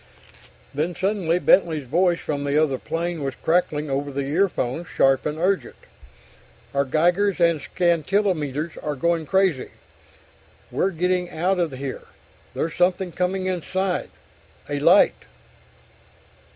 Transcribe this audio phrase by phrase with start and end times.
[0.73, 5.37] Then suddenly Bentley's voice from the other plane was crackling over the earphones, sharp and
[5.37, 5.75] urgent:
[6.73, 9.69] "Our Geigers and scintillometers are going crazy!
[10.71, 12.07] We're getting out of here!
[12.55, 14.09] There's something coming inside...
[14.67, 15.25] a light...."